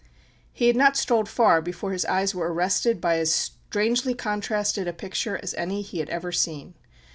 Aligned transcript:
He 0.51 0.65
had 0.65 0.75
not 0.75 0.97
strolled 0.97 1.29
far 1.29 1.61
before 1.61 1.91
his 1.91 2.05
eyes 2.05 2.33
were 2.33 2.51
arrested 2.51 2.99
by 2.99 3.19
as 3.19 3.31
strangely 3.31 4.15
contrasted 4.15 4.87
a 4.87 4.93
picture 4.93 5.39
as 5.43 5.53
any 5.53 5.83
he 5.83 5.99
had 5.99 6.09
ever 6.09 6.31
seen. 6.31 6.73